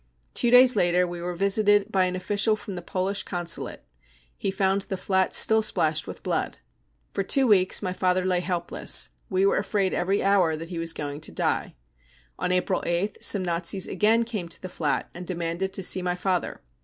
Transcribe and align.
Two 0.33 0.49
days 0.49 0.75
later 0.75 1.05
we 1.07 1.21
were 1.21 1.35
visited 1.35 1.91
by 1.91 2.05
an 2.05 2.15
official 2.15 2.55
from 2.55 2.73
the 2.73 2.81
Polish 2.81 3.21
Consulate; 3.21 3.85
he 4.35 4.49
found 4.49 4.81
the 4.81 4.97
flat 4.97 5.31
still 5.31 5.61
splashed 5.61 6.07
with 6.07 6.23
blood. 6.23 6.55
cs 6.55 6.61
For 7.13 7.21
two 7.21 7.45
weeks 7.45 7.83
my 7.83 7.93
father 7.93 8.25
lay 8.25 8.39
helpless; 8.39 9.11
we 9.29 9.45
were 9.45 9.57
afraid 9.59 9.93
every 9.93 10.23
hour 10.23 10.55
that 10.55 10.69
he 10.69 10.79
was 10.79 10.93
going 10.93 11.21
to. 11.21 11.31
die. 11.31 11.75
On 12.39 12.51
April 12.51 12.81
8th 12.81 13.23
some 13.23 13.45
Nazis 13.45 13.87
again 13.87 14.23
came 14.23 14.49
to 14.49 14.59
the 14.63 14.69
flat 14.69 15.07
and 15.13 15.27
demanded 15.27 15.71
to 15.73 15.83
see 15.83 16.01
my 16.01 16.15
father. 16.15 16.61